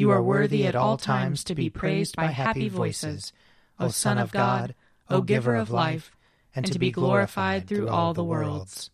You 0.00 0.12
are 0.12 0.22
worthy 0.22 0.66
at 0.66 0.74
all 0.74 0.96
times 0.96 1.44
to 1.44 1.54
be 1.54 1.68
praised 1.68 2.16
by 2.16 2.28
happy 2.28 2.70
voices, 2.70 3.34
O 3.78 3.88
Son 3.88 4.16
of 4.16 4.32
God, 4.32 4.74
O 5.10 5.20
Giver 5.20 5.54
of 5.54 5.70
life, 5.70 6.16
and 6.56 6.64
to 6.72 6.78
be 6.78 6.90
glorified 6.90 7.68
through 7.68 7.90
all 7.90 8.14
the 8.14 8.24
worlds. 8.24 8.88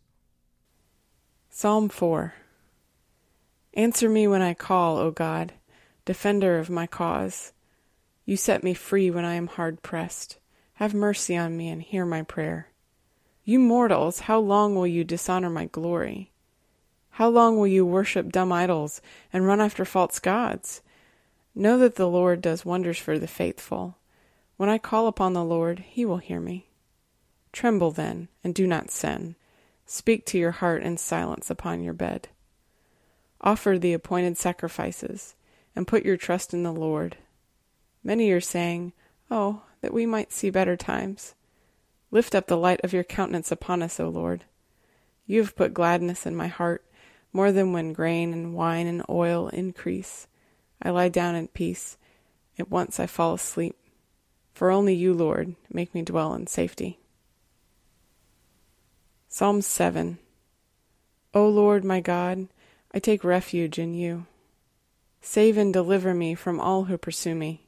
Psalm 1.49 1.89
4 1.89 2.35
Answer 3.75 4.09
me 4.09 4.27
when 4.27 4.43
I 4.43 4.53
call, 4.53 4.99
O 4.99 5.13
God, 5.13 5.53
defender 6.05 6.59
of 6.59 6.71
my 6.71 6.89
cause. 6.89 7.53
You 8.25 8.37
set 8.37 8.65
me 8.65 8.75
free 8.75 9.09
when 9.09 9.25
I 9.25 9.35
am 9.35 9.47
hard 9.47 9.85
pressed. 9.85 10.39
Have 10.75 10.93
mercy 10.93 11.37
on 11.37 11.57
me 11.57 11.69
and 11.69 11.83
hear 11.83 12.05
my 12.05 12.23
prayer. 12.23 12.73
You 13.45 13.61
mortals, 13.61 14.19
how 14.19 14.41
long 14.41 14.75
will 14.75 14.89
you 14.89 15.05
dishonor 15.05 15.51
my 15.51 15.67
glory? 15.67 16.33
How 17.11 17.29
long 17.29 17.57
will 17.57 17.69
you 17.69 17.87
worship 17.87 18.33
dumb 18.33 18.51
idols 18.51 19.01
and 19.33 19.47
run 19.47 19.61
after 19.61 19.85
false 19.85 20.19
gods? 20.19 20.83
Know 21.59 21.79
that 21.79 21.95
the 21.95 22.07
Lord 22.07 22.43
does 22.43 22.67
wonders 22.67 22.99
for 22.99 23.19
the 23.19 23.27
faithful. 23.27 23.97
When 24.59 24.69
I 24.69 24.77
call 24.77 25.07
upon 25.07 25.33
the 25.33 25.43
Lord, 25.43 25.79
he 25.79 26.05
will 26.05 26.19
hear 26.19 26.39
me. 26.39 26.69
Tremble 27.51 27.93
then, 27.93 28.29
and 28.45 28.55
do 28.55 28.67
not 28.67 28.91
sin. 28.91 29.37
Speak 29.87 30.27
to 30.27 30.39
your 30.39 30.51
heart 30.51 30.83
in 30.83 30.99
silence 30.99 31.49
upon 31.49 31.83
your 31.83 31.95
bed. 31.95 32.29
Offer 33.41 33.79
the 33.79 33.95
appointed 33.95 34.37
sacrifices, 34.37 35.35
and 35.75 35.87
put 35.87 36.05
your 36.05 36.19
trust 36.19 36.53
in 36.53 36.63
the 36.63 36.75
Lord. 36.75 37.17
Many 38.05 38.31
are 38.33 38.41
saying, 38.41 38.93
Oh, 39.31 39.63
that 39.81 39.95
we 39.95 40.05
might 40.05 40.35
see 40.35 40.51
better 40.51 40.77
times. 40.77 41.35
Lift 42.11 42.35
up 42.35 42.49
the 42.49 42.59
light 42.59 42.81
of 42.85 42.93
your 42.93 43.03
countenance 43.03 43.51
upon 43.51 43.83
us, 43.83 43.99
O 43.99 44.11
Lord. 44.11 44.45
You 45.25 45.41
have 45.41 45.57
put 45.57 45.73
gladness 45.73 46.27
in 46.27 46.37
my 46.37 46.49
heart, 46.49 46.85
more 47.33 47.51
than 47.51 47.73
when 47.73 47.95
grain 47.95 48.35
and 48.35 48.53
wine 48.53 48.87
and 48.87 49.03
oil 49.09 49.49
increase. 49.49 50.27
I 50.83 50.91
lie 50.91 51.09
down 51.09 51.35
in 51.35 51.49
peace. 51.49 51.97
At 52.59 52.71
once 52.71 52.99
I 52.99 53.07
fall 53.07 53.35
asleep. 53.35 53.77
For 54.55 54.71
only 54.71 54.95
you, 54.95 55.13
Lord, 55.13 55.55
make 55.71 55.95
me 55.95 56.03
dwell 56.03 56.35
in 56.35 56.47
safety. 56.47 56.99
Psalm 59.29 59.61
7 59.61 60.19
O 61.35 61.49
Lord 61.49 61.85
my 61.85 62.01
God, 62.01 62.49
I 62.95 62.99
take 62.99 63.23
refuge 63.25 63.79
in 63.79 63.93
you. 63.93 64.27
Save 65.21 65.59
and 65.59 65.73
deliver 65.73 66.15
me 66.15 66.35
from 66.35 66.59
all 66.59 66.85
who 66.85 66.97
pursue 66.97 67.35
me 67.35 67.67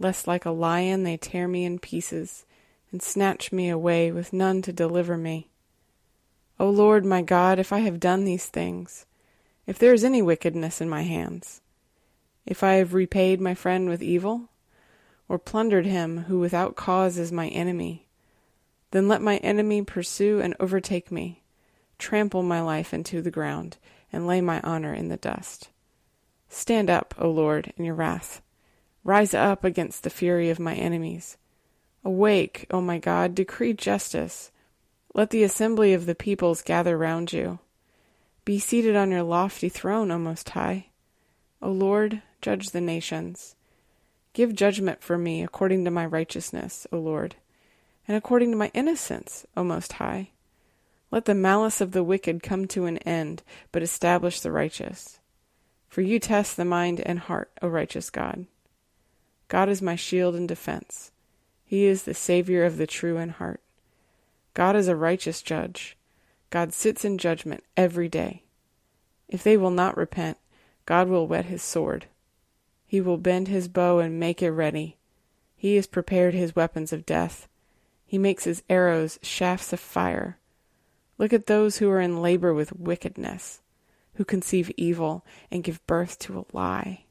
lest 0.00 0.26
like 0.26 0.44
a 0.44 0.50
lion 0.50 1.04
they 1.04 1.16
tear 1.16 1.46
me 1.46 1.64
in 1.64 1.78
pieces, 1.78 2.44
and 2.90 3.02
snatch 3.02 3.52
me 3.52 3.68
away 3.68 4.10
with 4.10 4.32
none 4.32 4.62
to 4.62 4.72
deliver 4.72 5.16
me. 5.16 5.48
O 6.58 6.68
Lord 6.68 7.04
my 7.04 7.22
God, 7.22 7.58
if 7.58 7.72
I 7.72 7.80
have 7.80 8.00
done 8.00 8.24
these 8.24 8.46
things, 8.46 9.06
if 9.66 9.78
there 9.78 9.92
is 9.92 10.04
any 10.04 10.22
wickedness 10.22 10.80
in 10.80 10.88
my 10.88 11.02
hands, 11.02 11.60
if 12.46 12.62
I 12.62 12.74
have 12.74 12.94
repaid 12.94 13.40
my 13.40 13.54
friend 13.54 13.88
with 13.88 14.02
evil, 14.02 14.50
or 15.28 15.38
plundered 15.38 15.86
him 15.86 16.24
who 16.24 16.38
without 16.38 16.76
cause 16.76 17.18
is 17.18 17.32
my 17.32 17.48
enemy, 17.48 18.06
then 18.90 19.08
let 19.08 19.22
my 19.22 19.38
enemy 19.38 19.82
pursue 19.82 20.40
and 20.40 20.54
overtake 20.60 21.10
me, 21.10 21.42
trample 21.98 22.42
my 22.42 22.60
life 22.60 22.92
into 22.92 23.22
the 23.22 23.30
ground, 23.30 23.78
and 24.12 24.26
lay 24.26 24.40
my 24.40 24.60
honor 24.60 24.92
in 24.94 25.08
the 25.08 25.16
dust. 25.16 25.70
Stand 26.48 26.90
up, 26.90 27.14
O 27.18 27.30
Lord, 27.30 27.72
in 27.76 27.84
your 27.84 27.94
wrath 27.94 28.40
Rise 29.04 29.34
up 29.34 29.64
against 29.64 30.02
the 30.02 30.10
fury 30.10 30.48
of 30.48 30.58
my 30.58 30.74
enemies. 30.74 31.36
Awake, 32.04 32.66
O 32.70 32.80
my 32.80 32.98
God, 32.98 33.34
decree 33.34 33.74
justice. 33.74 34.50
Let 35.14 35.28
the 35.28 35.42
assembly 35.42 35.92
of 35.92 36.06
the 36.06 36.14
peoples 36.14 36.62
gather 36.62 36.96
round 36.96 37.30
you. 37.30 37.58
Be 38.46 38.58
seated 38.58 38.96
on 38.96 39.10
your 39.10 39.22
lofty 39.22 39.68
throne, 39.68 40.10
O 40.10 40.18
Most 40.18 40.48
High. 40.50 40.86
O 41.60 41.70
Lord, 41.70 42.22
judge 42.44 42.70
the 42.70 42.80
nations. 42.80 43.56
Give 44.34 44.54
judgment 44.54 45.02
for 45.02 45.16
me 45.16 45.42
according 45.42 45.86
to 45.86 45.90
my 45.90 46.04
righteousness, 46.04 46.86
O 46.92 46.98
Lord, 46.98 47.36
and 48.06 48.18
according 48.18 48.50
to 48.50 48.56
my 48.58 48.70
innocence, 48.74 49.46
O 49.56 49.64
Most 49.64 49.94
High. 49.94 50.28
Let 51.10 51.24
the 51.24 51.34
malice 51.34 51.80
of 51.80 51.92
the 51.92 52.04
wicked 52.04 52.42
come 52.42 52.66
to 52.66 52.84
an 52.84 52.98
end, 52.98 53.42
but 53.72 53.82
establish 53.82 54.40
the 54.40 54.52
righteous. 54.52 55.20
For 55.88 56.02
you 56.02 56.18
test 56.18 56.58
the 56.58 56.66
mind 56.66 57.00
and 57.00 57.18
heart, 57.18 57.50
O 57.62 57.68
righteous 57.68 58.10
God. 58.10 58.44
God 59.48 59.70
is 59.70 59.80
my 59.80 59.96
shield 59.96 60.34
and 60.34 60.46
defense. 60.46 61.12
He 61.64 61.86
is 61.86 62.02
the 62.02 62.12
Savior 62.12 62.64
of 62.64 62.76
the 62.76 62.86
true 62.86 63.16
in 63.16 63.30
heart. 63.30 63.62
God 64.52 64.76
is 64.76 64.86
a 64.86 64.96
righteous 64.96 65.40
judge. 65.40 65.96
God 66.50 66.74
sits 66.74 67.06
in 67.06 67.16
judgment 67.16 67.64
every 67.74 68.10
day. 68.10 68.42
If 69.30 69.42
they 69.42 69.56
will 69.56 69.70
not 69.70 69.96
repent, 69.96 70.36
God 70.84 71.08
will 71.08 71.26
whet 71.26 71.46
his 71.46 71.62
sword. 71.62 72.04
He 72.94 73.00
will 73.00 73.18
bend 73.18 73.48
his 73.48 73.66
bow 73.66 73.98
and 73.98 74.20
make 74.20 74.40
it 74.40 74.52
ready. 74.52 74.98
He 75.56 75.74
has 75.74 75.84
prepared 75.84 76.32
his 76.32 76.54
weapons 76.54 76.92
of 76.92 77.04
death. 77.04 77.48
He 78.06 78.18
makes 78.18 78.44
his 78.44 78.62
arrows 78.70 79.18
shafts 79.20 79.72
of 79.72 79.80
fire. 79.80 80.38
Look 81.18 81.32
at 81.32 81.46
those 81.46 81.78
who 81.78 81.90
are 81.90 82.00
in 82.00 82.22
labor 82.22 82.54
with 82.54 82.78
wickedness, 82.78 83.62
who 84.14 84.24
conceive 84.24 84.70
evil 84.76 85.26
and 85.50 85.64
give 85.64 85.84
birth 85.88 86.20
to 86.20 86.38
a 86.38 86.56
lie. 86.56 87.06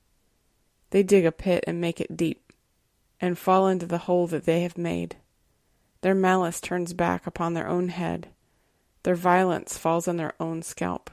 They 0.92 1.04
dig 1.04 1.26
a 1.26 1.34
pit 1.34 1.66
and 1.68 1.82
make 1.82 2.00
it 2.00 2.16
deep, 2.16 2.54
and 3.20 3.38
fall 3.38 3.68
into 3.68 3.86
the 3.86 4.08
hole 4.08 4.26
that 4.28 4.46
they 4.46 4.62
have 4.62 4.78
made. 4.78 5.18
Their 6.00 6.16
malice 6.16 6.62
turns 6.62 6.94
back 6.94 7.28
upon 7.28 7.56
their 7.56 7.68
own 7.68 7.90
head. 7.90 8.30
Their 9.04 9.16
violence 9.16 9.78
falls 9.78 10.08
on 10.08 10.16
their 10.16 10.36
own 10.40 10.62
scalp. 10.62 11.10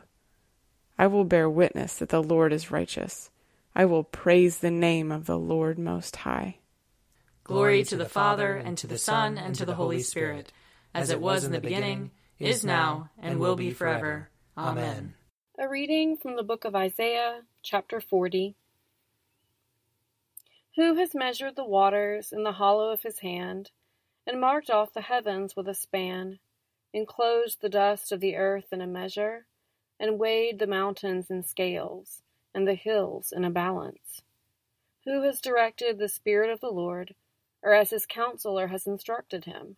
I 0.96 1.08
will 1.08 1.24
bear 1.24 1.50
witness 1.50 1.96
that 1.96 2.10
the 2.10 2.22
Lord 2.22 2.52
is 2.52 2.70
righteous. 2.70 3.30
I 3.74 3.84
will 3.84 4.04
praise 4.04 4.58
the 4.58 4.70
name 4.70 5.12
of 5.12 5.26
the 5.26 5.38
Lord 5.38 5.78
Most 5.78 6.16
High. 6.16 6.58
Glory 7.44 7.84
to 7.84 7.96
the 7.96 8.08
Father, 8.08 8.56
and 8.56 8.76
to 8.78 8.86
the 8.86 8.98
Son, 8.98 9.38
and 9.38 9.54
to 9.54 9.64
the 9.64 9.74
Holy 9.74 10.02
Spirit, 10.02 10.52
as 10.92 11.10
it 11.10 11.20
was 11.20 11.44
in 11.44 11.52
the 11.52 11.60
beginning, 11.60 12.10
is 12.38 12.64
now, 12.64 13.10
and 13.18 13.38
will 13.38 13.56
be 13.56 13.70
forever. 13.70 14.30
Amen. 14.56 15.14
A 15.58 15.68
reading 15.68 16.16
from 16.16 16.36
the 16.36 16.42
book 16.42 16.64
of 16.64 16.74
Isaiah, 16.74 17.42
chapter 17.62 18.00
40. 18.00 18.56
Who 20.76 20.94
has 20.96 21.14
measured 21.14 21.56
the 21.56 21.64
waters 21.64 22.32
in 22.32 22.44
the 22.44 22.52
hollow 22.52 22.90
of 22.90 23.02
his 23.02 23.20
hand, 23.20 23.70
and 24.26 24.40
marked 24.40 24.70
off 24.70 24.92
the 24.92 25.00
heavens 25.00 25.54
with 25.56 25.68
a 25.68 25.74
span, 25.74 26.38
enclosed 26.92 27.60
the 27.60 27.68
dust 27.68 28.10
of 28.10 28.20
the 28.20 28.36
earth 28.36 28.72
in 28.72 28.80
a 28.80 28.86
measure, 28.86 29.46
and 29.98 30.18
weighed 30.18 30.58
the 30.58 30.66
mountains 30.66 31.30
in 31.30 31.42
scales, 31.42 32.22
and 32.54 32.66
the 32.66 32.74
hills 32.74 33.32
in 33.34 33.44
a 33.44 33.50
balance? 33.50 34.22
Who 35.04 35.22
has 35.22 35.40
directed 35.40 35.98
the 35.98 36.08
Spirit 36.08 36.50
of 36.50 36.60
the 36.60 36.70
Lord, 36.70 37.14
or 37.62 37.72
as 37.72 37.90
his 37.90 38.06
counselor 38.06 38.68
has 38.68 38.86
instructed 38.86 39.44
him? 39.44 39.76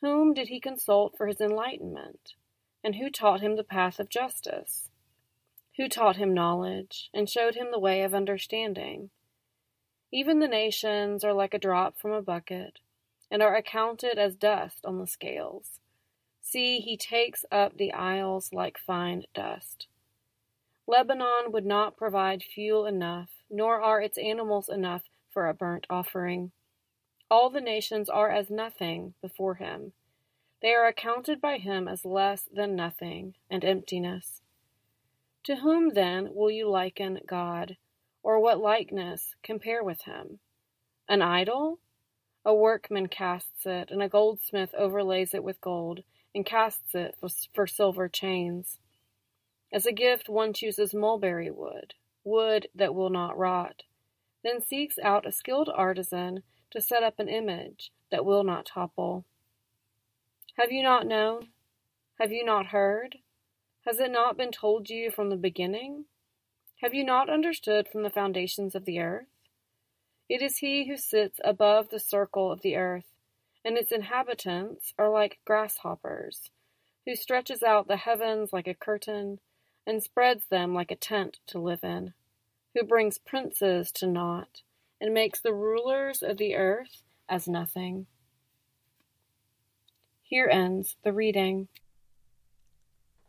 Whom 0.00 0.34
did 0.34 0.48
he 0.48 0.60
consult 0.60 1.16
for 1.16 1.26
his 1.26 1.40
enlightenment? 1.40 2.34
And 2.82 2.96
who 2.96 3.10
taught 3.10 3.40
him 3.40 3.56
the 3.56 3.64
path 3.64 3.98
of 3.98 4.10
justice? 4.10 4.90
Who 5.76 5.88
taught 5.88 6.16
him 6.16 6.34
knowledge, 6.34 7.10
and 7.12 7.28
showed 7.28 7.54
him 7.54 7.70
the 7.70 7.78
way 7.78 8.02
of 8.02 8.14
understanding? 8.14 9.10
Even 10.12 10.38
the 10.38 10.48
nations 10.48 11.24
are 11.24 11.32
like 11.32 11.54
a 11.54 11.58
drop 11.58 11.98
from 11.98 12.12
a 12.12 12.22
bucket, 12.22 12.78
and 13.30 13.42
are 13.42 13.56
accounted 13.56 14.18
as 14.18 14.36
dust 14.36 14.84
on 14.84 14.98
the 14.98 15.06
scales. 15.06 15.80
See, 16.40 16.78
he 16.78 16.96
takes 16.96 17.44
up 17.50 17.76
the 17.76 17.92
isles 17.92 18.52
like 18.52 18.78
fine 18.78 19.24
dust. 19.34 19.88
Lebanon 20.86 21.50
would 21.50 21.64
not 21.64 21.96
provide 21.96 22.42
fuel 22.42 22.86
enough, 22.86 23.30
nor 23.50 23.80
are 23.80 24.00
its 24.02 24.18
animals 24.18 24.68
enough 24.68 25.02
for 25.30 25.48
a 25.48 25.54
burnt 25.54 25.86
offering. 25.88 26.52
All 27.30 27.50
the 27.50 27.60
nations 27.60 28.08
are 28.08 28.30
as 28.30 28.50
nothing 28.50 29.14
before 29.22 29.54
him. 29.54 29.92
They 30.60 30.72
are 30.74 30.86
accounted 30.86 31.40
by 31.40 31.58
him 31.58 31.88
as 31.88 32.04
less 32.04 32.48
than 32.52 32.76
nothing 32.76 33.34
and 33.50 33.64
emptiness. 33.64 34.42
To 35.44 35.56
whom 35.56 35.90
then 35.94 36.34
will 36.34 36.50
you 36.50 36.68
liken 36.68 37.20
God, 37.26 37.76
or 38.22 38.40
what 38.40 38.60
likeness 38.60 39.34
compare 39.42 39.82
with 39.82 40.02
him? 40.02 40.38
An 41.08 41.22
idol? 41.22 41.80
A 42.44 42.54
workman 42.54 43.08
casts 43.08 43.66
it, 43.66 43.90
and 43.90 44.02
a 44.02 44.08
goldsmith 44.08 44.74
overlays 44.74 45.34
it 45.34 45.44
with 45.44 45.60
gold, 45.60 46.00
and 46.34 46.44
casts 46.46 46.94
it 46.94 47.14
for 47.54 47.66
silver 47.66 48.08
chains. 48.08 48.78
As 49.74 49.86
a 49.86 49.92
gift, 49.92 50.28
one 50.28 50.52
chooses 50.52 50.94
mulberry 50.94 51.50
wood, 51.50 51.94
wood 52.22 52.68
that 52.76 52.94
will 52.94 53.10
not 53.10 53.36
rot, 53.36 53.82
then 54.44 54.60
seeks 54.60 55.00
out 55.00 55.26
a 55.26 55.32
skilled 55.32 55.68
artisan 55.68 56.44
to 56.70 56.80
set 56.80 57.02
up 57.02 57.18
an 57.18 57.28
image 57.28 57.90
that 58.12 58.24
will 58.24 58.44
not 58.44 58.66
topple. 58.66 59.24
Have 60.56 60.70
you 60.70 60.80
not 60.80 61.08
known? 61.08 61.48
Have 62.20 62.30
you 62.30 62.44
not 62.44 62.66
heard? 62.66 63.16
Has 63.84 63.98
it 63.98 64.12
not 64.12 64.36
been 64.36 64.52
told 64.52 64.90
you 64.90 65.10
from 65.10 65.28
the 65.28 65.36
beginning? 65.36 66.04
Have 66.80 66.94
you 66.94 67.04
not 67.04 67.28
understood 67.28 67.88
from 67.88 68.04
the 68.04 68.10
foundations 68.10 68.76
of 68.76 68.84
the 68.84 69.00
earth? 69.00 69.26
It 70.28 70.40
is 70.40 70.58
he 70.58 70.86
who 70.86 70.96
sits 70.96 71.40
above 71.42 71.88
the 71.88 71.98
circle 71.98 72.52
of 72.52 72.62
the 72.62 72.76
earth, 72.76 73.16
and 73.64 73.76
its 73.76 73.90
inhabitants 73.90 74.94
are 74.96 75.10
like 75.10 75.40
grasshoppers, 75.44 76.52
who 77.04 77.16
stretches 77.16 77.64
out 77.64 77.88
the 77.88 77.96
heavens 77.96 78.52
like 78.52 78.68
a 78.68 78.74
curtain, 78.74 79.40
and 79.86 80.02
spreads 80.02 80.46
them 80.46 80.74
like 80.74 80.90
a 80.90 80.96
tent 80.96 81.38
to 81.46 81.58
live 81.58 81.84
in, 81.84 82.14
who 82.74 82.84
brings 82.84 83.18
princes 83.18 83.92
to 83.92 84.06
naught, 84.06 84.62
and 85.00 85.12
makes 85.12 85.40
the 85.40 85.52
rulers 85.52 86.22
of 86.22 86.38
the 86.38 86.54
earth 86.54 87.02
as 87.28 87.48
nothing. 87.48 88.06
Here 90.22 90.48
ends 90.50 90.96
the 91.04 91.12
reading. 91.12 91.68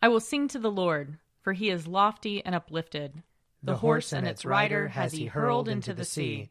I 0.02 0.08
will 0.08 0.20
sing 0.20 0.48
to 0.50 0.60
the 0.60 0.72
Lord, 0.72 1.18
for 1.42 1.54
he 1.54 1.70
is 1.70 1.88
lofty 1.88 2.44
and 2.46 2.56
uplifted. 2.56 3.24
The, 3.62 3.74
the 3.74 3.78
horse 3.78 4.14
and 4.14 4.28
its 4.28 4.46
rider 4.46 4.88
has 4.90 5.14
he 5.14 5.26
hurled 5.26 5.68
into 5.68 5.94
the 5.94 6.06
sea. 6.06 6.50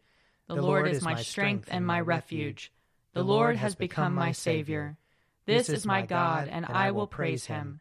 The 0.49 0.57
Lord 0.57 0.89
is 0.89 1.03
my 1.03 1.23
strength 1.23 1.69
and 1.71 1.87
my 1.87 2.01
refuge. 2.01 2.73
The 3.13 3.23
Lord 3.23 3.57
has 3.57 3.75
become 3.75 4.15
my 4.15 4.33
Savior. 4.33 4.99
This 5.47 5.69
is 5.69 5.87
my 5.87 6.03
God, 6.03 6.49
and 6.49 6.67
I 6.67 6.91
will 6.91 7.07
praise 7.07 7.47
him. 7.47 7.81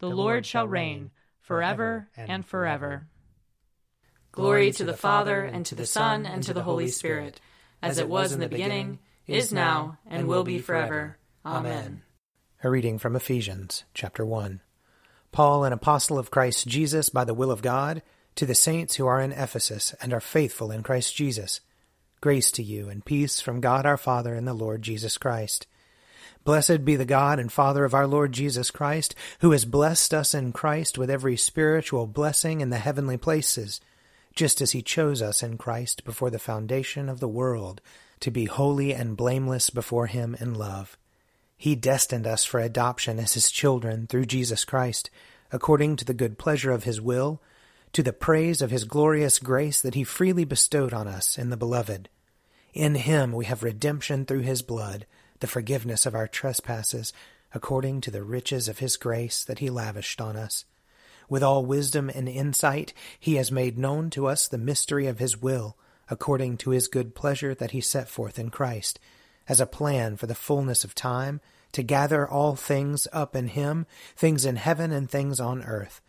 The 0.00 0.08
Lord 0.08 0.44
shall 0.44 0.66
reign 0.66 1.10
forever 1.40 2.08
and 2.16 2.44
forever. 2.44 3.06
Glory 4.32 4.72
to 4.72 4.84
the 4.84 4.94
Father, 4.94 5.44
and 5.44 5.64
to 5.66 5.74
the 5.74 5.86
Son, 5.86 6.26
and 6.26 6.42
to 6.42 6.52
the 6.52 6.64
Holy 6.64 6.88
Spirit, 6.88 7.40
as 7.80 7.98
it 7.98 8.08
was 8.08 8.32
in 8.32 8.40
the 8.40 8.48
beginning, 8.48 8.98
is 9.26 9.52
now, 9.52 9.98
and 10.06 10.26
will 10.26 10.42
be 10.42 10.58
forever. 10.58 11.18
Amen. 11.46 12.02
A 12.62 12.70
reading 12.70 12.98
from 12.98 13.14
Ephesians, 13.14 13.84
chapter 13.94 14.24
1. 14.24 14.60
Paul, 15.30 15.64
an 15.64 15.72
apostle 15.72 16.18
of 16.18 16.30
Christ 16.30 16.66
Jesus 16.66 17.08
by 17.08 17.24
the 17.24 17.34
will 17.34 17.50
of 17.50 17.62
God, 17.62 18.02
to 18.36 18.46
the 18.46 18.54
saints 18.54 18.96
who 18.96 19.06
are 19.06 19.20
in 19.20 19.32
Ephesus 19.32 19.94
and 20.00 20.12
are 20.12 20.20
faithful 20.20 20.70
in 20.70 20.82
Christ 20.82 21.14
Jesus. 21.14 21.60
Grace 22.20 22.50
to 22.52 22.62
you 22.62 22.88
and 22.88 23.04
peace 23.04 23.40
from 23.40 23.60
God 23.60 23.86
our 23.86 23.96
Father 23.96 24.34
and 24.34 24.48
the 24.48 24.54
Lord 24.54 24.82
Jesus 24.82 25.18
Christ. 25.18 25.66
Blessed 26.44 26.84
be 26.84 26.96
the 26.96 27.04
God 27.04 27.38
and 27.38 27.50
Father 27.50 27.84
of 27.84 27.94
our 27.94 28.06
Lord 28.06 28.32
Jesus 28.32 28.70
Christ, 28.70 29.14
who 29.40 29.52
has 29.52 29.64
blessed 29.64 30.12
us 30.14 30.34
in 30.34 30.52
Christ 30.52 30.98
with 30.98 31.10
every 31.10 31.36
spiritual 31.36 32.06
blessing 32.06 32.60
in 32.60 32.70
the 32.70 32.78
heavenly 32.78 33.16
places 33.16 33.80
just 34.34 34.60
as 34.60 34.72
he 34.72 34.82
chose 34.82 35.22
us 35.22 35.42
in 35.42 35.56
Christ 35.56 36.04
before 36.04 36.30
the 36.30 36.38
foundation 36.38 37.08
of 37.08 37.20
the 37.20 37.28
world, 37.28 37.80
to 38.20 38.30
be 38.30 38.46
holy 38.46 38.92
and 38.92 39.16
blameless 39.16 39.70
before 39.70 40.06
him 40.06 40.36
in 40.40 40.54
love. 40.54 40.98
He 41.56 41.74
destined 41.74 42.26
us 42.26 42.44
for 42.44 42.60
adoption 42.60 43.18
as 43.18 43.34
his 43.34 43.50
children 43.50 44.06
through 44.06 44.26
Jesus 44.26 44.64
Christ, 44.64 45.08
according 45.52 45.96
to 45.96 46.04
the 46.04 46.14
good 46.14 46.36
pleasure 46.36 46.72
of 46.72 46.84
his 46.84 47.00
will, 47.00 47.40
to 47.92 48.02
the 48.02 48.12
praise 48.12 48.60
of 48.60 48.72
his 48.72 48.84
glorious 48.84 49.38
grace 49.38 49.80
that 49.80 49.94
he 49.94 50.02
freely 50.02 50.44
bestowed 50.44 50.92
on 50.92 51.06
us 51.06 51.38
in 51.38 51.50
the 51.50 51.56
Beloved. 51.56 52.08
In 52.72 52.96
him 52.96 53.32
we 53.32 53.44
have 53.44 53.62
redemption 53.62 54.24
through 54.24 54.40
his 54.40 54.62
blood, 54.62 55.06
the 55.40 55.46
forgiveness 55.46 56.06
of 56.06 56.14
our 56.14 56.28
trespasses, 56.28 57.12
according 57.52 58.00
to 58.00 58.10
the 58.10 58.22
riches 58.22 58.68
of 58.68 58.78
his 58.78 58.96
grace 58.96 59.44
that 59.44 59.60
he 59.60 59.70
lavished 59.70 60.20
on 60.20 60.36
us. 60.36 60.64
With 61.28 61.42
all 61.42 61.64
wisdom 61.64 62.10
and 62.10 62.28
insight, 62.28 62.92
he 63.18 63.36
has 63.36 63.50
made 63.50 63.78
known 63.78 64.10
to 64.10 64.26
us 64.26 64.46
the 64.46 64.58
mystery 64.58 65.06
of 65.06 65.18
his 65.18 65.40
will, 65.40 65.76
according 66.10 66.58
to 66.58 66.70
his 66.70 66.88
good 66.88 67.14
pleasure 67.14 67.54
that 67.54 67.70
he 67.70 67.80
set 67.80 68.08
forth 68.08 68.38
in 68.38 68.50
Christ, 68.50 69.00
as 69.48 69.60
a 69.60 69.66
plan 69.66 70.16
for 70.16 70.26
the 70.26 70.34
fullness 70.34 70.84
of 70.84 70.94
time, 70.94 71.40
to 71.72 71.82
gather 71.82 72.28
all 72.28 72.54
things 72.56 73.08
up 73.12 73.34
in 73.34 73.48
him, 73.48 73.86
things 74.16 74.44
in 74.44 74.56
heaven 74.56 74.92
and 74.92 75.10
things 75.10 75.40
on 75.40 75.62
earth. 75.64 76.00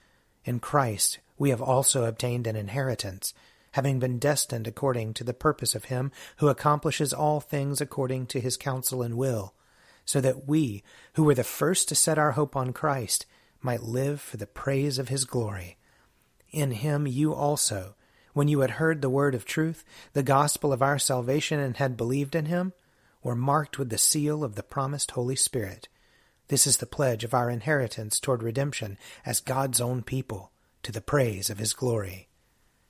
In 0.43 0.59
Christ 0.59 1.19
we 1.37 1.49
have 1.49 1.61
also 1.61 2.05
obtained 2.05 2.47
an 2.47 2.55
inheritance, 2.55 3.33
having 3.75 3.99
been 3.99 4.17
destined 4.17 4.65
according 4.65 5.13
to 5.13 5.21
the 5.21 5.33
purpose 5.33 5.75
of 5.75 5.85
him 5.85 6.09
who 6.37 6.47
accomplishes 6.47 7.11
all 7.11 7.41
things 7.41 7.81
according 7.81 8.25
to 8.25 8.39
his 8.39 8.55
counsel 8.55 9.01
and 9.01 9.17
will, 9.17 9.53
so 10.05 10.21
that 10.21 10.47
we, 10.47 10.81
who 11.15 11.23
were 11.25 11.35
the 11.35 11.43
first 11.43 11.89
to 11.89 11.93
set 11.93 12.17
our 12.17 12.31
hope 12.31 12.55
on 12.55 12.71
Christ, 12.71 13.25
might 13.61 13.83
live 13.83 14.21
for 14.21 14.37
the 14.37 14.47
praise 14.47 14.97
of 14.97 15.09
his 15.09 15.25
glory. 15.25 15.75
In 16.51 16.71
him 16.71 17.05
you 17.05 17.33
also, 17.33 17.95
when 18.31 18.47
you 18.47 18.61
had 18.61 18.71
heard 18.71 19.01
the 19.01 19.09
word 19.09 19.35
of 19.35 19.43
truth, 19.43 19.83
the 20.13 20.23
gospel 20.23 20.71
of 20.71 20.81
our 20.81 20.97
salvation, 20.97 21.59
and 21.59 21.75
had 21.75 21.97
believed 21.97 22.33
in 22.33 22.45
him, 22.45 22.71
were 23.23 23.35
marked 23.35 23.77
with 23.77 23.89
the 23.89 23.97
seal 23.97 24.41
of 24.41 24.55
the 24.55 24.63
promised 24.63 25.11
Holy 25.11 25.35
Spirit. 25.35 25.89
This 26.47 26.65
is 26.65 26.77
the 26.77 26.85
pledge 26.85 27.25
of 27.25 27.33
our 27.33 27.49
inheritance 27.49 28.21
toward 28.21 28.41
redemption 28.41 28.97
as 29.25 29.41
God's 29.41 29.81
own 29.81 30.01
people, 30.01 30.53
to 30.83 30.93
the 30.93 31.01
praise 31.01 31.49
of 31.49 31.57
his 31.57 31.73
glory. 31.73 32.29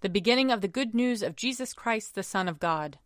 The 0.00 0.08
beginning 0.08 0.52
of 0.52 0.60
the 0.60 0.68
good 0.68 0.94
news 0.94 1.24
of 1.24 1.34
Jesus 1.34 1.72
Christ, 1.72 2.14
the 2.14 2.22
Son 2.22 2.46
of 2.46 2.60
God. 2.60 3.00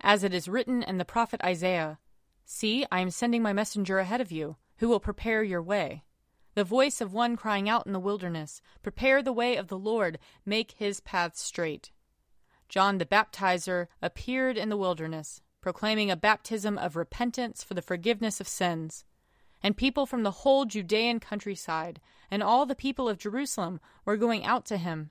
As 0.00 0.24
it 0.24 0.32
is 0.32 0.48
written 0.48 0.82
in 0.82 0.96
the 0.96 1.04
prophet 1.04 1.42
Isaiah 1.44 1.98
See, 2.46 2.86
I 2.90 3.00
am 3.00 3.10
sending 3.10 3.42
my 3.42 3.52
messenger 3.52 3.98
ahead 3.98 4.22
of 4.22 4.32
you, 4.32 4.56
who 4.78 4.88
will 4.88 4.98
prepare 4.98 5.42
your 5.42 5.60
way. 5.60 6.04
The 6.54 6.64
voice 6.64 7.02
of 7.02 7.12
one 7.12 7.36
crying 7.36 7.68
out 7.68 7.86
in 7.86 7.92
the 7.92 8.00
wilderness, 8.00 8.62
Prepare 8.82 9.22
the 9.22 9.32
way 9.32 9.56
of 9.56 9.68
the 9.68 9.76
Lord, 9.76 10.18
make 10.46 10.70
his 10.70 11.00
paths 11.00 11.42
straight. 11.42 11.92
John 12.70 12.96
the 12.96 13.04
Baptizer 13.04 13.88
appeared 14.00 14.56
in 14.56 14.70
the 14.70 14.78
wilderness, 14.78 15.42
proclaiming 15.60 16.10
a 16.10 16.16
baptism 16.16 16.78
of 16.78 16.96
repentance 16.96 17.62
for 17.62 17.74
the 17.74 17.82
forgiveness 17.82 18.40
of 18.40 18.48
sins. 18.48 19.04
And 19.62 19.76
people 19.76 20.06
from 20.06 20.22
the 20.22 20.30
whole 20.30 20.64
Judean 20.64 21.20
countryside 21.20 22.00
and 22.30 22.42
all 22.42 22.64
the 22.64 22.74
people 22.74 23.06
of 23.06 23.18
Jerusalem 23.18 23.80
were 24.06 24.16
going 24.16 24.46
out 24.46 24.64
to 24.66 24.78
him 24.78 25.10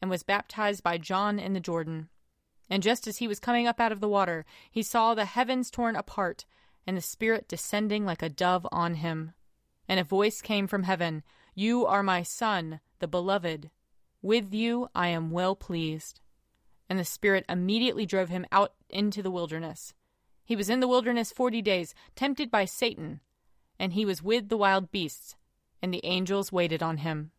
and 0.00 0.10
was 0.10 0.22
baptized 0.22 0.82
by 0.82 0.98
John 0.98 1.38
in 1.38 1.52
the 1.52 1.60
Jordan. 1.60 2.08
And 2.68 2.82
just 2.82 3.06
as 3.06 3.18
he 3.18 3.28
was 3.28 3.40
coming 3.40 3.66
up 3.66 3.80
out 3.80 3.92
of 3.92 4.00
the 4.00 4.08
water, 4.08 4.44
he 4.70 4.82
saw 4.82 5.14
the 5.14 5.24
heavens 5.24 5.70
torn 5.70 5.96
apart 5.96 6.44
and 6.86 6.96
the 6.96 7.02
Spirit 7.02 7.48
descending 7.48 8.04
like 8.04 8.22
a 8.22 8.28
dove 8.28 8.66
on 8.72 8.94
him. 8.96 9.32
And 9.88 10.00
a 10.00 10.04
voice 10.04 10.40
came 10.40 10.66
from 10.66 10.84
heaven 10.84 11.22
You 11.54 11.86
are 11.86 12.02
my 12.02 12.22
Son, 12.22 12.80
the 13.00 13.08
Beloved. 13.08 13.70
With 14.22 14.54
you 14.54 14.88
I 14.94 15.08
am 15.08 15.30
well 15.30 15.56
pleased 15.56 16.20
and 16.90 16.98
the 16.98 17.04
Spirit 17.04 17.46
immediately 17.48 18.04
drove 18.04 18.28
him 18.28 18.44
out 18.50 18.72
into 18.90 19.22
the 19.22 19.30
wilderness. 19.30 19.94
He 20.44 20.56
was 20.56 20.68
in 20.68 20.80
the 20.80 20.88
wilderness 20.88 21.30
forty 21.30 21.62
days, 21.62 21.94
tempted 22.16 22.50
by 22.50 22.64
Satan, 22.64 23.20
and 23.78 23.92
he 23.92 24.04
was 24.04 24.24
with 24.24 24.48
the 24.48 24.56
wild 24.56 24.90
beasts, 24.90 25.36
and 25.80 25.94
the 25.94 26.04
angels 26.04 26.50
waited 26.50 26.82
on 26.82 26.98
him. 26.98 27.30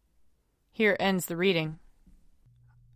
Here 0.72 0.96
ends 1.01 1.25
the 1.25 1.36
reading. 1.36 1.80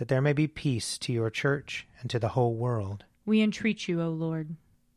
That 0.00 0.08
there 0.08 0.20
may 0.20 0.32
be 0.32 0.48
peace 0.48 0.98
to 0.98 1.12
your 1.12 1.30
church 1.30 1.86
and 2.00 2.10
to 2.10 2.18
the 2.18 2.30
whole 2.30 2.54
world. 2.54 3.04
We 3.24 3.40
entreat 3.40 3.86
you, 3.86 4.02
O 4.02 4.08
Lord. 4.08 4.56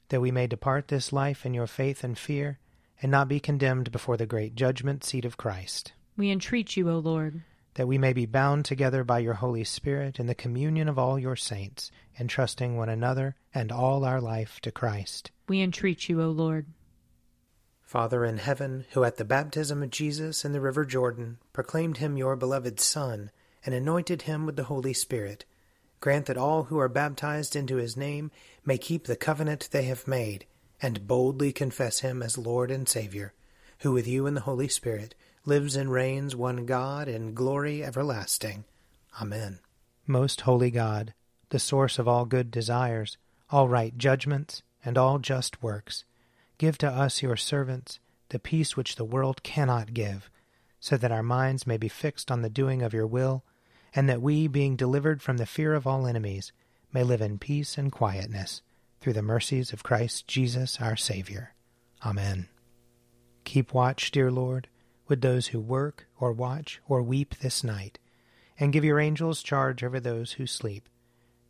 That 0.09 0.21
we 0.21 0.31
may 0.31 0.47
depart 0.47 0.87
this 0.87 1.13
life 1.13 1.45
in 1.45 1.53
your 1.53 1.67
faith 1.67 2.03
and 2.03 2.17
fear, 2.17 2.57
and 2.99 3.11
not 3.11 3.27
be 3.27 3.39
condemned 3.39 3.91
before 3.91 4.17
the 4.17 4.25
great 4.25 4.55
judgment 4.55 5.03
seat 5.03 5.25
of 5.25 5.37
Christ. 5.37 5.93
We 6.17 6.31
entreat 6.31 6.75
you, 6.75 6.89
O 6.89 6.97
Lord 6.97 7.43
that 7.75 7.87
we 7.87 7.97
may 7.97 8.13
be 8.13 8.25
bound 8.25 8.65
together 8.65 9.03
by 9.03 9.19
your 9.19 9.35
Holy 9.35 9.63
Spirit 9.63 10.19
in 10.19 10.27
the 10.27 10.35
communion 10.35 10.87
of 10.87 10.99
all 10.99 11.17
your 11.17 11.35
saints, 11.35 11.91
entrusting 12.19 12.77
one 12.77 12.89
another 12.89 13.35
and 13.53 13.71
all 13.71 14.05
our 14.05 14.21
life 14.21 14.59
to 14.61 14.71
Christ. 14.71 15.31
We 15.47 15.61
entreat 15.61 16.07
you, 16.07 16.21
O 16.21 16.29
Lord. 16.29 16.67
Father 17.81 18.25
in 18.25 18.37
heaven, 18.37 18.85
who 18.91 19.03
at 19.03 19.17
the 19.17 19.25
baptism 19.25 19.83
of 19.83 19.89
Jesus 19.89 20.45
in 20.45 20.51
the 20.51 20.61
river 20.61 20.85
Jordan 20.85 21.37
proclaimed 21.51 21.97
him 21.97 22.17
your 22.17 22.35
beloved 22.35 22.79
Son, 22.79 23.31
and 23.65 23.73
anointed 23.73 24.23
him 24.23 24.45
with 24.45 24.55
the 24.55 24.65
Holy 24.65 24.93
Spirit, 24.93 25.45
grant 25.99 26.25
that 26.25 26.37
all 26.37 26.63
who 26.63 26.77
are 26.79 26.89
baptized 26.89 27.55
into 27.55 27.77
his 27.77 27.95
name 27.95 28.31
may 28.65 28.77
keep 28.77 29.05
the 29.05 29.15
covenant 29.15 29.69
they 29.71 29.83
have 29.83 30.07
made, 30.07 30.45
and 30.81 31.07
boldly 31.07 31.51
confess 31.53 31.99
him 31.99 32.21
as 32.21 32.37
Lord 32.37 32.69
and 32.69 32.87
Saviour, 32.89 33.33
who 33.79 33.93
with 33.93 34.07
you 34.07 34.27
and 34.27 34.35
the 34.35 34.41
Holy 34.41 34.67
Spirit 34.67 35.15
lives 35.45 35.75
and 35.75 35.91
reigns 35.91 36.35
one 36.35 36.65
God 36.65 37.07
in 37.07 37.33
glory 37.33 37.83
everlasting. 37.83 38.65
Amen. 39.21 39.59
Most 40.07 40.41
holy 40.41 40.71
God, 40.71 41.13
the 41.49 41.59
source 41.59 41.99
of 41.99 42.07
all 42.07 42.25
good 42.25 42.51
desires, 42.51 43.17
all 43.49 43.69
right 43.69 43.97
judgments, 43.97 44.63
and 44.83 44.97
all 44.97 45.19
just 45.19 45.61
works, 45.61 46.03
give 46.57 46.77
to 46.79 46.87
us, 46.87 47.21
your 47.21 47.37
servants, 47.37 47.99
the 48.29 48.39
peace 48.39 48.75
which 48.75 48.95
the 48.95 49.05
world 49.05 49.43
cannot 49.43 49.93
give, 49.93 50.29
so 50.79 50.97
that 50.97 51.11
our 51.11 51.23
minds 51.23 51.67
may 51.67 51.77
be 51.77 51.87
fixed 51.87 52.31
on 52.31 52.41
the 52.41 52.49
doing 52.49 52.81
of 52.81 52.93
your 52.93 53.07
will, 53.07 53.43
and 53.95 54.09
that 54.09 54.21
we, 54.21 54.47
being 54.47 54.75
delivered 54.75 55.21
from 55.21 55.37
the 55.37 55.45
fear 55.45 55.73
of 55.73 55.85
all 55.85 56.07
enemies, 56.07 56.51
may 56.91 57.03
live 57.03 57.21
in 57.21 57.37
peace 57.37 57.77
and 57.77 57.91
quietness, 57.91 58.61
through 59.01 59.13
the 59.13 59.21
mercies 59.21 59.73
of 59.73 59.83
Christ 59.83 60.27
Jesus 60.27 60.79
our 60.79 60.95
Saviour. 60.95 61.53
Amen. 62.05 62.47
Keep 63.43 63.73
watch, 63.73 64.11
dear 64.11 64.31
Lord 64.31 64.67
with 65.07 65.21
those 65.21 65.47
who 65.47 65.59
work 65.59 66.07
or 66.19 66.31
watch 66.31 66.81
or 66.87 67.01
weep 67.01 67.35
this 67.35 67.63
night, 67.63 67.99
and 68.59 68.71
give 68.73 68.83
your 68.83 68.99
angels 68.99 69.43
charge 69.43 69.83
over 69.83 69.99
those 69.99 70.33
who 70.33 70.47
sleep. 70.47 70.87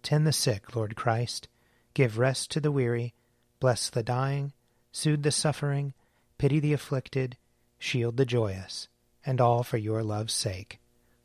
Tend 0.02 0.26
the 0.26 0.34
sick, 0.34 0.76
Lord 0.76 0.96
Christ. 0.96 1.48
Give 1.94 2.18
rest 2.18 2.52
to 2.52 2.60
the 2.60 2.72
weary. 2.72 3.14
Bless 3.60 3.90
the 3.90 4.04
dying. 4.04 4.54
Soothe 4.92 5.24
the 5.24 5.32
suffering. 5.32 5.94
Pity 6.38 6.60
the 6.60 6.74
afflicted. 6.74 7.38
Shield 7.78 8.18
the 8.18 8.26
joyous. 8.26 8.90
And 9.26 9.40
all 9.40 9.64
for 9.64 9.78
your 9.78 10.04
love's 10.04 10.34
sake. 10.34 10.80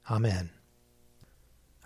Amen. 0.09 0.51